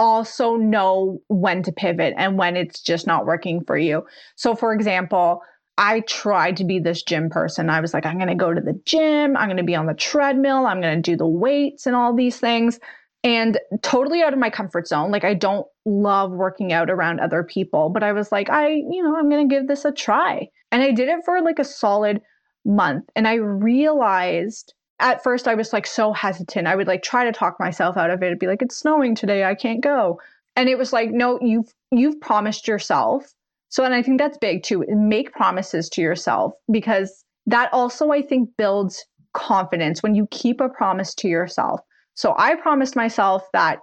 [0.00, 4.02] also know when to pivot and when it's just not working for you.
[4.34, 5.42] So for example,
[5.76, 7.68] I tried to be this gym person.
[7.70, 9.36] I was like, I'm going to go to the gym.
[9.36, 10.66] I'm going to be on the treadmill.
[10.66, 12.80] I'm going to do the weights and all these things
[13.22, 15.10] and totally out of my comfort zone.
[15.10, 19.02] Like I don't love working out around other people, but I was like, I, you
[19.02, 20.48] know, I'm going to give this a try.
[20.72, 22.22] And I did it for like a solid
[22.64, 23.04] month.
[23.14, 26.68] And I realized at first I was like so hesitant.
[26.68, 28.26] I would like try to talk myself out of it.
[28.26, 29.44] It'd be like, it's snowing today.
[29.44, 30.20] I can't go.
[30.56, 33.24] And it was like, no, you've, you've promised yourself
[33.70, 34.84] So, and I think that's big too.
[34.88, 40.68] Make promises to yourself because that also, I think, builds confidence when you keep a
[40.68, 41.80] promise to yourself.
[42.14, 43.78] So, I promised myself that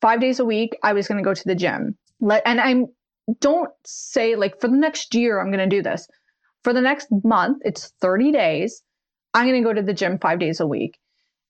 [0.00, 1.98] five days a week, I was going to go to the gym.
[2.20, 2.86] Let, and I'm,
[3.40, 6.06] don't say like for the next year, I'm going to do this.
[6.62, 8.83] For the next month, it's 30 days.
[9.34, 10.98] I'm going to go to the gym five days a week.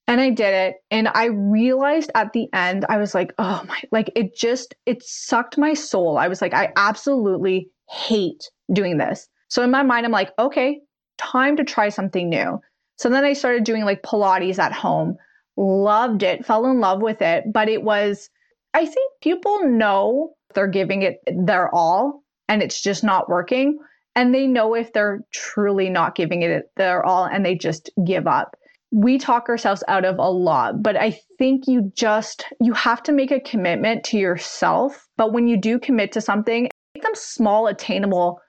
[0.07, 0.75] And I did it.
[0.91, 5.01] And I realized at the end, I was like, oh my, like it just, it
[5.03, 6.17] sucked my soul.
[6.17, 9.27] I was like, I absolutely hate doing this.
[9.47, 10.79] So in my mind, I'm like, okay,
[11.17, 12.59] time to try something new.
[12.97, 15.17] So then I started doing like Pilates at home,
[15.57, 17.45] loved it, fell in love with it.
[17.51, 18.29] But it was,
[18.73, 23.79] I think people know they're giving it their all and it's just not working.
[24.15, 28.27] And they know if they're truly not giving it their all and they just give
[28.27, 28.55] up
[28.95, 33.11] we talk ourselves out of a lot, but I think you just, you have to
[33.11, 35.05] make a commitment to yourself.
[35.17, 38.39] But when you do commit to something, make them small, attainable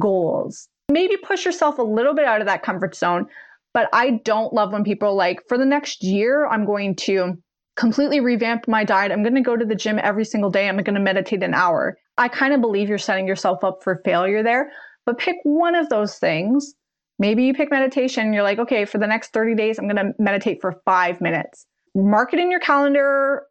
[0.00, 0.68] goals.
[0.90, 3.26] Maybe push yourself a little bit out of that comfort zone.
[3.74, 7.34] But I don't love when people like, for the next year, I'm going to
[7.76, 9.12] completely revamp my diet.
[9.12, 10.68] I'm going to go to the gym every single day.
[10.68, 11.96] I'm going to meditate an hour.
[12.18, 14.72] I kind of believe you're setting yourself up for failure there,
[15.06, 16.74] but pick one of those things
[17.22, 18.32] Maybe you pick meditation.
[18.32, 21.66] You're like, okay, for the next 30 days, I'm going to meditate for five minutes.
[21.94, 23.42] Mark it in your calendar,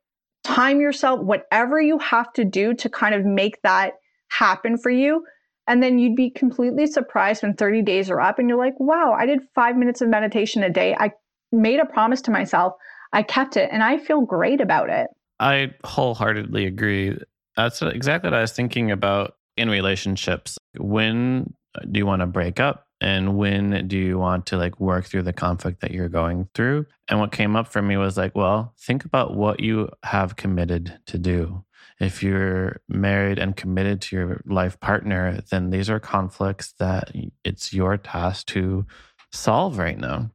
[0.43, 3.93] time yourself, whatever you have to do to kind of make that
[4.27, 5.23] happen for you.
[5.67, 9.15] And then you'd be completely surprised when 30 days are up and you're like, wow,
[9.17, 10.93] I did five minutes of meditation a day.
[10.99, 11.11] I
[11.53, 12.73] made a promise to myself.
[13.13, 15.07] I kept it and I feel great about it.
[15.39, 17.17] I wholeheartedly agree.
[17.55, 20.57] That's exactly what I was thinking about in relationships.
[20.77, 22.87] When uh, do you want to break up?
[23.01, 26.85] and when do you want to like work through the conflict that you're going through
[27.09, 30.99] and what came up for me was like well think about what you have committed
[31.07, 31.63] to do
[31.99, 37.11] if you're married and committed to your life partner then these are conflicts that
[37.43, 38.85] it's your task to
[39.31, 40.29] solve right now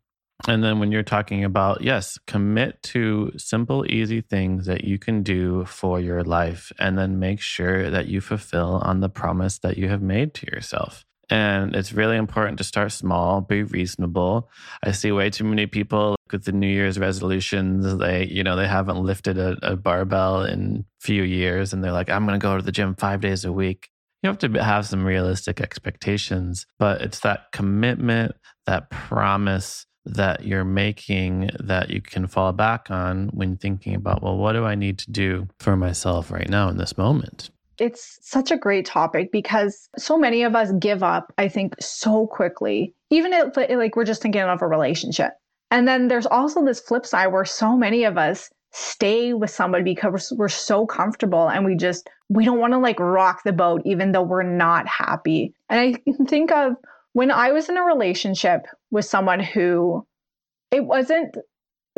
[0.49, 5.23] and then when you're talking about yes commit to simple easy things that you can
[5.23, 9.79] do for your life and then make sure that you fulfill on the promise that
[9.79, 14.49] you have made to yourself and it's really important to start small, be reasonable.
[14.83, 17.97] I see way too many people with the New Year's resolutions.
[17.99, 22.11] They, you know, they haven't lifted a, a barbell in few years and they're like,
[22.11, 23.89] I'm going to go to the gym five days a week.
[24.23, 30.65] You have to have some realistic expectations, but it's that commitment, that promise that you're
[30.65, 34.99] making that you can fall back on when thinking about, well, what do I need
[34.99, 37.51] to do for myself right now in this moment?
[37.79, 42.27] it's such a great topic because so many of us give up, I think, so
[42.27, 45.33] quickly, even if like we're just thinking of a relationship.
[45.71, 49.83] And then there's also this flip side where so many of us stay with somebody
[49.83, 53.81] because we're so comfortable and we just we don't want to like rock the boat
[53.85, 55.55] even though we're not happy.
[55.69, 56.75] And I think of
[57.17, 60.07] when I was in a relationship with someone who
[60.71, 61.37] it wasn't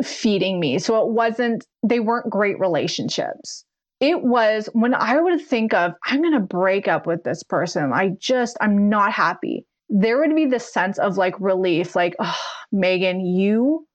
[0.03, 0.79] feeding me.
[0.79, 3.65] So it wasn't they weren't great relationships
[3.99, 7.91] it was when I would think of, I'm going to break up with this person.
[7.93, 9.65] I just, I'm not happy.
[9.89, 12.39] There would be this sense of like relief, like, oh,
[12.73, 13.85] Meghan, you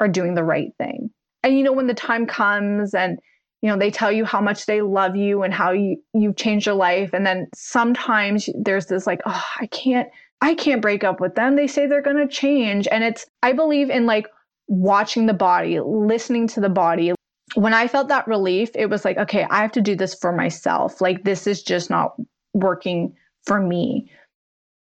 [0.00, 1.10] are doing the right thing.
[1.42, 3.18] And you know, when the time comes and,
[3.62, 6.66] you know, they tell you how much they love you and how you, you've changed
[6.66, 7.10] your life.
[7.12, 10.08] And then sometimes there's this like, oh, I can't,
[10.40, 11.56] I can't break up with them.
[11.56, 12.86] They say they're going to change.
[12.88, 14.26] And it's, I believe in like
[14.68, 17.12] watching the body, listening to the body,
[17.54, 20.32] when I felt that relief, it was like, okay, I have to do this for
[20.32, 21.00] myself.
[21.00, 22.14] Like, this is just not
[22.52, 24.10] working for me.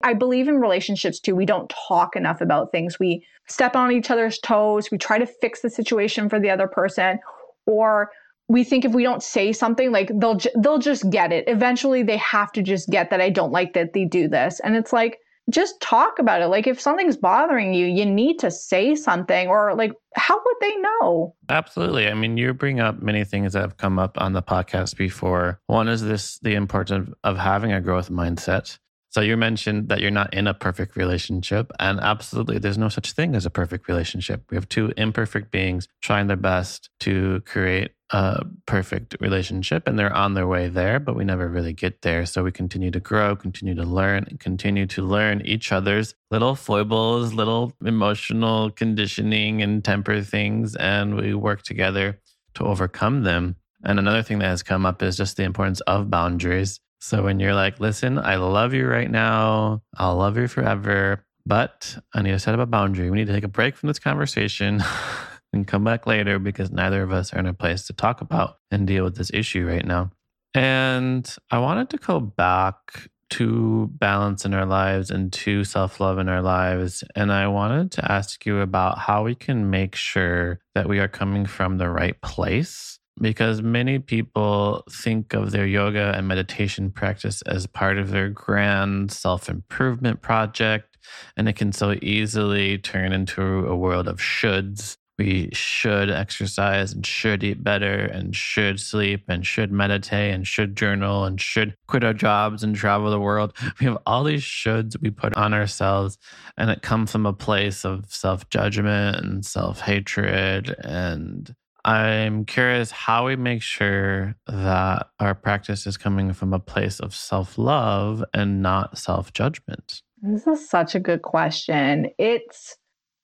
[0.03, 1.35] I believe in relationships too.
[1.35, 2.99] We don't talk enough about things.
[2.99, 4.91] We step on each other's toes.
[4.91, 7.19] We try to fix the situation for the other person,
[7.67, 8.11] or
[8.49, 11.45] we think if we don't say something, like they'll they'll just get it.
[11.49, 14.77] Eventually, they have to just get that I don't like that they do this, and
[14.77, 15.19] it's like
[15.51, 16.47] just talk about it.
[16.47, 20.77] Like if something's bothering you, you need to say something or like how would they
[20.77, 21.35] know?
[21.49, 22.09] Absolutely.
[22.09, 25.61] I mean, you bring up many things that have come up on the podcast before.
[25.67, 28.79] One is this the importance of having a growth mindset.
[29.11, 31.71] So you mentioned that you're not in a perfect relationship.
[31.79, 34.43] And absolutely, there's no such thing as a perfect relationship.
[34.51, 40.15] We have two imperfect beings trying their best to create a perfect relationship, and they're
[40.15, 42.27] on their way there, but we never really get there.
[42.27, 46.55] So we continue to grow, continue to learn, and continue to learn each other's little
[46.55, 50.77] foibles, little emotional conditioning and temper things.
[50.77, 52.21] And we work together
[52.55, 53.57] to overcome them.
[53.85, 56.81] And another thing that has come up is just the importance of boundaries.
[57.01, 61.99] So when you're like, listen, I love you right now, I'll love you forever, but
[62.15, 63.11] I need to set up a boundary.
[63.11, 64.83] We need to take a break from this conversation
[65.55, 68.59] and come back later because neither of us are in a place to talk about
[68.71, 70.11] and deal with this issue right now.
[70.53, 76.19] And I wanted to go back to balance in our lives and to self love
[76.19, 77.03] in our lives.
[77.17, 81.09] And I wanted to ask you about how we can make sure that we are
[81.09, 82.99] coming from the right place.
[83.21, 89.13] Because many people think of their yoga and meditation practice as part of their grand
[89.13, 90.99] self improvement project.
[91.37, 97.07] And it can so easily turn into a world of shoulds we should exercise and
[97.07, 102.03] should eat better and should sleep and should meditate and should journal and should quit
[102.03, 103.53] our jobs and travel the world.
[103.81, 106.17] We have all these shoulds we put on ourselves,
[106.57, 110.75] and it comes from a place of self judgment and self hatred.
[110.79, 111.55] And
[111.85, 117.15] I'm curious how we make sure that our practice is coming from a place of
[117.15, 120.03] self love and not self judgment.
[120.23, 122.09] This is such a good question.
[122.19, 122.77] It's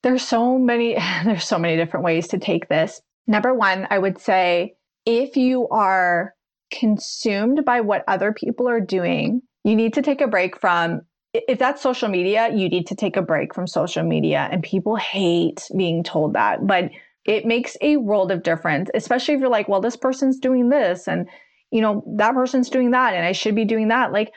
[0.02, 0.94] there's so many
[1.24, 3.00] there's so many different ways to take this.
[3.26, 4.74] Number 1, I would say
[5.06, 6.34] if you are
[6.72, 11.58] consumed by what other people are doing, you need to take a break from if
[11.58, 15.68] that's social media, you need to take a break from social media and people hate
[15.76, 16.90] being told that, but
[17.24, 21.06] it makes a world of difference, especially if you're like, well, this person's doing this
[21.06, 21.28] and
[21.70, 24.12] you know, that person's doing that and I should be doing that.
[24.12, 24.32] Like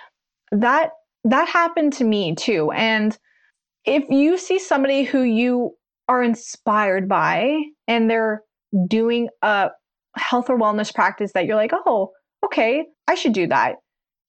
[0.51, 0.91] that
[1.23, 2.71] that happened to me too.
[2.71, 3.17] And
[3.85, 5.75] if you see somebody who you
[6.07, 7.57] are inspired by
[7.87, 8.41] and they're
[8.87, 9.69] doing a
[10.15, 12.11] health or wellness practice that you're like, oh,
[12.45, 13.75] okay, I should do that.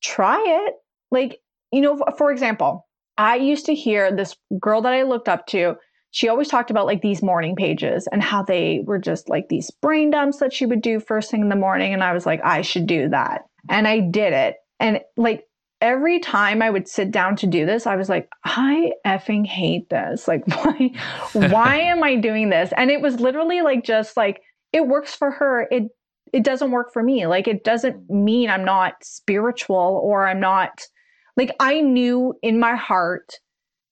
[0.02, 0.74] Try it.
[1.10, 1.38] Like,
[1.72, 2.86] you know, for example,
[3.16, 5.74] I used to hear this girl that I looked up to.
[6.10, 9.70] She always talked about like these morning pages and how they were just like these
[9.82, 11.92] brain dumps that she would do first thing in the morning.
[11.92, 13.42] And I was like, I should do that.
[13.68, 14.56] And I did it.
[14.78, 15.44] And like
[15.84, 19.90] every time I would sit down to do this, I was like, I effing hate
[19.90, 20.26] this.
[20.34, 20.90] Like, why,
[21.34, 22.72] why am I doing this?
[22.76, 24.40] And it was literally like, just like,
[24.72, 25.68] it works for her.
[25.70, 25.84] It,
[26.32, 27.26] it doesn't work for me.
[27.26, 30.82] Like, it doesn't mean I'm not spiritual or I'm not,
[31.36, 33.38] like, I knew in my heart,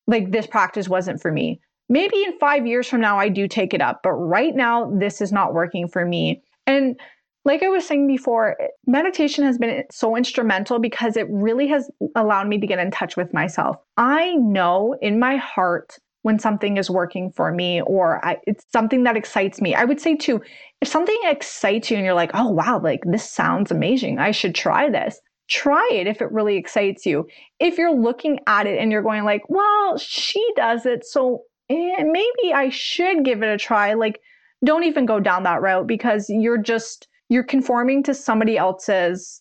[0.06, 1.60] like, this practice wasn't for me.
[1.90, 5.20] Maybe in five years from now, I do take it up, but right now, this
[5.20, 6.42] is not working for me.
[6.66, 6.98] And
[7.44, 12.46] like I was saying before, meditation has been so instrumental because it really has allowed
[12.48, 13.76] me to get in touch with myself.
[13.96, 19.02] I know in my heart when something is working for me or I, it's something
[19.04, 19.74] that excites me.
[19.74, 20.40] I would say too,
[20.80, 24.54] if something excites you and you're like, oh wow, like this sounds amazing, I should
[24.54, 25.20] try this.
[25.48, 27.26] Try it if it really excites you.
[27.58, 32.04] If you're looking at it and you're going like, well, she does it, so eh,
[32.04, 33.94] maybe I should give it a try.
[33.94, 34.20] Like,
[34.64, 39.40] don't even go down that route because you're just you're conforming to somebody else's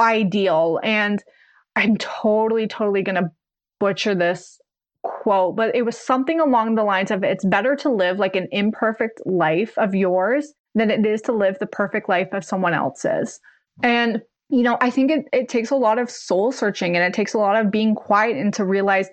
[0.00, 0.80] ideal.
[0.82, 1.22] And
[1.76, 3.30] I'm totally, totally going to
[3.78, 4.60] butcher this
[5.04, 8.48] quote, but it was something along the lines of it's better to live like an
[8.50, 13.38] imperfect life of yours than it is to live the perfect life of someone else's.
[13.84, 17.14] And, you know, I think it, it takes a lot of soul searching and it
[17.14, 19.08] takes a lot of being quiet and to realize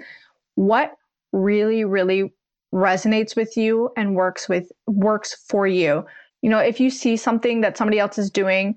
[0.55, 0.93] what
[1.32, 2.34] really, really
[2.73, 6.05] resonates with you and works with works for you
[6.46, 8.76] you know, if you see something that somebody else is doing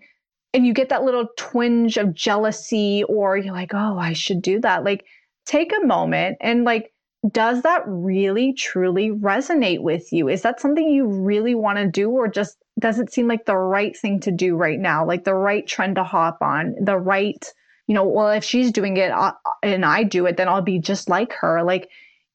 [0.55, 4.59] and you get that little twinge of jealousy or you're like, oh, I should do
[4.61, 5.05] that, like
[5.45, 6.95] take a moment and like,
[7.31, 10.31] does that really truly resonate with you?
[10.31, 13.59] Is that something you really want to do or just does it seem like the
[13.59, 15.05] right thing to do right now?
[15.05, 17.53] Like the right trend to hop on, the right,
[17.87, 20.79] you know, well, if she's doing it uh, and I do it, then I'll be
[20.79, 21.63] just like her.
[21.63, 21.91] Like,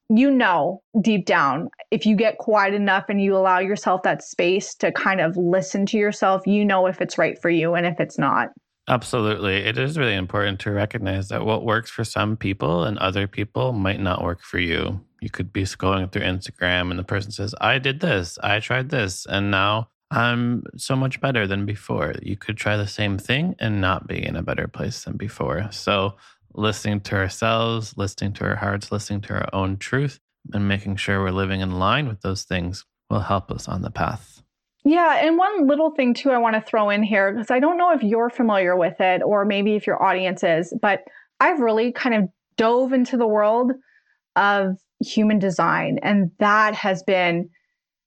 [0.10, 4.76] you know deep down if you get quiet enough and you allow yourself that space
[4.76, 8.00] to kind of listen to yourself you know if it's right for you and if
[8.00, 8.50] it's not.
[8.90, 9.64] Absolutely.
[9.64, 13.72] It is really important to recognize that what works for some people and other people
[13.72, 15.00] might not work for you.
[15.22, 18.90] You could be scrolling through instagram and the person says i did this i tried
[18.90, 22.14] this and now i'm so much better than before.
[22.22, 25.68] You could try the same thing and not be in a better place than before.
[25.72, 26.16] So
[26.56, 30.20] listening to ourselves, listening to our hearts, listening to our own truth,
[30.54, 33.92] and making sure we're living in line with those things will help us on the
[33.92, 34.42] path.
[34.86, 37.78] Yeah, and one little thing too I want to throw in here because I don't
[37.78, 41.04] know if you're familiar with it or maybe if your audience is, but
[41.40, 43.72] I've really kind of dove into the world
[44.36, 47.50] of human design and that has been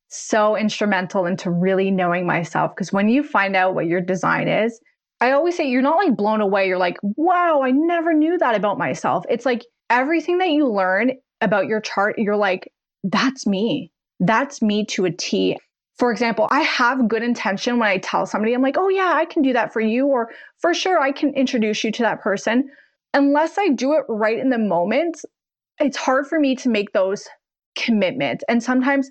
[0.09, 4.80] so instrumental into really knowing myself because when you find out what your design is,
[5.21, 6.69] I always say you're not like blown away.
[6.69, 9.25] You're like, wow, I never knew that about myself.
[9.31, 12.71] It's like everything that you learn about your chart, you're like,
[13.05, 13.93] that's me.
[14.21, 15.59] That's me to a T.
[15.99, 19.25] For example, I have good intention when I tell somebody, I'm like, oh, yeah, I
[19.25, 20.07] can do that for you.
[20.07, 22.69] Or for sure, I can introduce you to that person.
[23.14, 25.23] Unless I do it right in the moment,
[25.79, 27.27] it's hard for me to make those
[27.79, 28.45] commitments.
[28.49, 29.11] And sometimes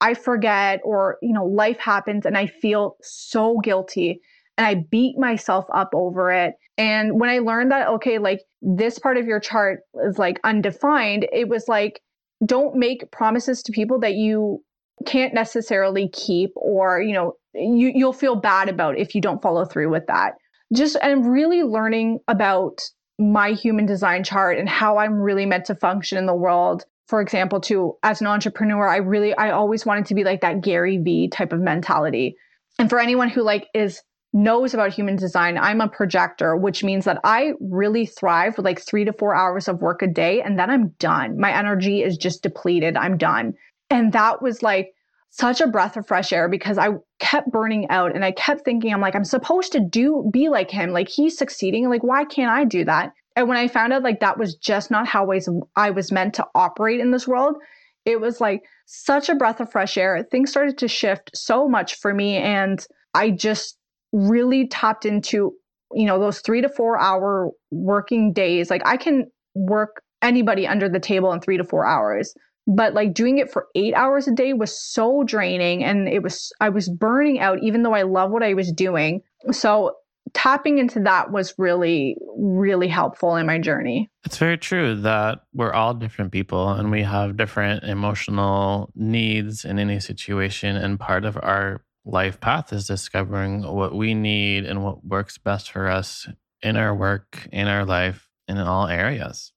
[0.00, 4.20] I forget, or, you know, life happens and I feel so guilty
[4.62, 6.54] and I beat myself up over it.
[6.78, 11.26] And when I learned that, okay, like this part of your chart is like undefined,
[11.32, 12.00] it was like,
[12.46, 14.62] don't make promises to people that you
[15.04, 19.64] can't necessarily keep or, you know, you, you'll feel bad about if you don't follow
[19.64, 20.34] through with that.
[20.72, 22.80] Just, I'm really learning about
[23.18, 26.84] my human design chart and how I'm really meant to function in the world.
[27.08, 30.60] For example, too, as an entrepreneur, I really, I always wanted to be like that
[30.60, 32.36] Gary Vee type of mentality.
[32.78, 34.02] And for anyone who like is
[34.32, 38.80] knows about human design, I'm a projector, which means that I really thrive with like
[38.80, 40.40] three to four hours of work a day.
[40.40, 41.38] And then I'm done.
[41.38, 42.96] My energy is just depleted.
[42.96, 43.54] I'm done.
[43.90, 44.94] And that was like
[45.28, 48.92] such a breath of fresh air because I kept burning out and I kept thinking,
[48.92, 50.90] I'm like, I'm supposed to do, be like him.
[50.90, 51.88] Like he's succeeding.
[51.88, 53.12] Like, why can't I do that?
[53.36, 56.12] And when I found out like that was just not how I was, I was
[56.12, 57.56] meant to operate in this world,
[58.04, 60.26] it was like such a breath of fresh air.
[60.30, 62.36] Things started to shift so much for me.
[62.36, 63.78] And I just
[64.12, 65.52] really tapped into,
[65.92, 68.70] you know, those three to four hour working days.
[68.70, 72.34] Like I can work anybody under the table in three to four hours
[72.66, 76.52] but like doing it for eight hours a day was so draining and it was
[76.60, 79.92] i was burning out even though i love what i was doing so
[80.34, 85.72] tapping into that was really really helpful in my journey it's very true that we're
[85.72, 91.36] all different people and we have different emotional needs in any situation and part of
[91.42, 96.28] our life path is discovering what we need and what works best for us
[96.62, 99.52] in our work in our life in all areas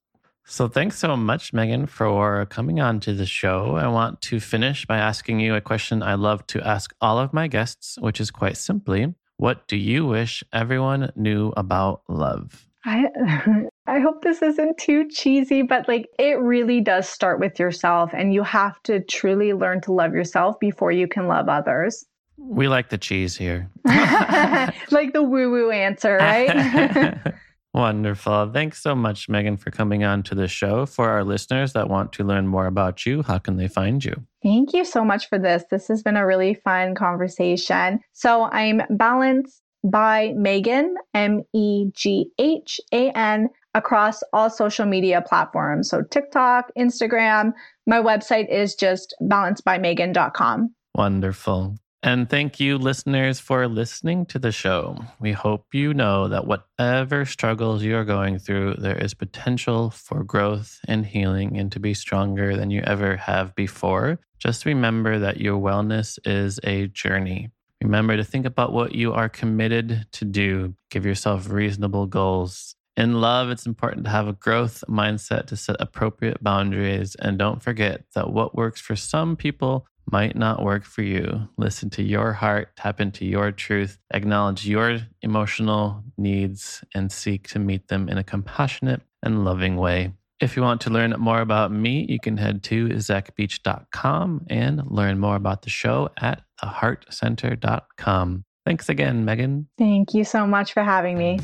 [0.47, 3.77] so, thanks so much, Meghan, for coming on to the show.
[3.77, 7.33] I want to finish by asking you a question I love to ask all of
[7.33, 12.67] my guests, which is quite simply What do you wish everyone knew about love?
[12.85, 13.07] I,
[13.87, 18.31] I hope this isn't too cheesy, but like it really does start with yourself, and
[18.31, 22.05] you have to truly learn to love yourself before you can love others.
[22.37, 23.69] We like the cheese here.
[23.85, 27.17] like the woo woo answer, right?
[27.73, 28.51] Wonderful.
[28.53, 30.85] Thanks so much, Meghan, for coming on to the show.
[30.85, 34.15] For our listeners that want to learn more about you, how can they find you?
[34.41, 35.65] Thank you so much for this.
[35.69, 37.99] This has been a really fun conversation.
[38.13, 45.21] So I'm Balance by Meghan, M E G H A N, across all social media
[45.21, 45.89] platforms.
[45.89, 47.51] So TikTok, Instagram.
[47.85, 50.73] My website is just balancebymeghan.com.
[50.95, 51.75] Wonderful.
[52.05, 54.95] And thank you, listeners, for listening to the show.
[55.19, 60.23] We hope you know that whatever struggles you are going through, there is potential for
[60.23, 64.19] growth and healing and to be stronger than you ever have before.
[64.37, 67.49] Just remember that your wellness is a journey.
[67.81, 70.75] Remember to think about what you are committed to do.
[70.91, 72.75] Give yourself reasonable goals.
[72.95, 77.15] In love, it's important to have a growth mindset to set appropriate boundaries.
[77.15, 81.47] And don't forget that what works for some people might not work for you.
[81.57, 87.59] Listen to your heart, tap into your truth, acknowledge your emotional needs, and seek to
[87.59, 90.13] meet them in a compassionate and loving way.
[90.41, 95.19] If you want to learn more about me, you can head to zachbeach.com and learn
[95.19, 98.43] more about the show at theheartcenter.com.
[98.65, 99.67] Thanks again, Meghan.
[99.77, 101.39] Thank you so much for having me.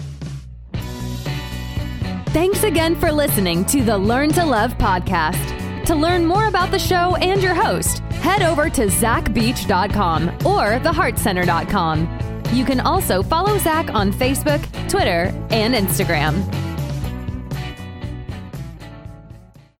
[2.31, 5.60] Thanks again for listening to the Learn to Love podcast.
[5.91, 12.45] To learn more about the show and your host, head over to zachbeach.com or theheartcenter.com.
[12.53, 16.70] You can also follow Zach on Facebook, Twitter, and Instagram.